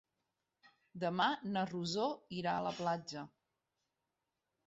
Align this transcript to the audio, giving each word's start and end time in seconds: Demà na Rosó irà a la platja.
Demà 1.03 1.25
na 1.57 1.65
Rosó 1.73 2.07
irà 2.39 2.55
a 2.61 2.65
la 2.69 2.73
platja. 2.79 3.27